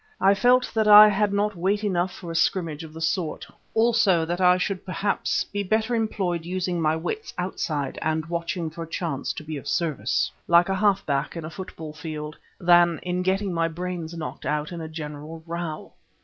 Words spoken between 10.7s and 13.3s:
half back in a football field, than in